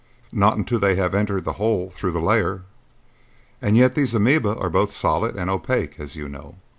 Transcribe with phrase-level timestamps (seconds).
[0.31, 2.63] "Not until they have entered the hole through the layer."
[3.61, 6.55] "And yet those amoeba are both solid and opaque, as you know.